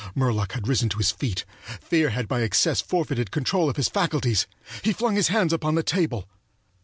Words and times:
Murlock 0.15 0.53
had 0.53 0.67
risen 0.67 0.89
to 0.89 0.97
his 0.97 1.11
feet. 1.11 1.45
Fear 1.79 2.09
had 2.09 2.27
by 2.27 2.41
excess 2.41 2.81
forfeited 2.81 3.29
control 3.29 3.69
of 3.69 3.75
his 3.75 3.87
faculties. 3.87 4.47
He 4.81 4.93
flung 4.93 5.15
his 5.15 5.27
hands 5.27 5.53
upon 5.53 5.75
the 5.75 5.83
table. 5.83 6.27